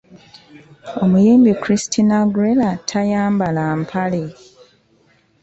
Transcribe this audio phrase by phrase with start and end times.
[1.03, 4.23] Omuyimbi Christina Aguilera tayambala mpale!